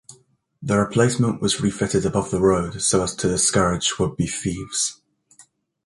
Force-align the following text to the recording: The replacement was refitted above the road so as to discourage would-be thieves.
The 0.63 0.79
replacement 0.79 1.43
was 1.43 1.61
refitted 1.61 2.07
above 2.07 2.31
the 2.31 2.39
road 2.41 2.81
so 2.81 3.03
as 3.03 3.13
to 3.17 3.27
discourage 3.27 3.99
would-be 3.99 4.25
thieves. 4.25 4.99